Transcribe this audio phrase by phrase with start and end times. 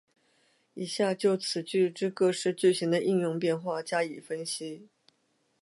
[0.73, 4.87] 以下就此句之各式句型的应用变化加以分析。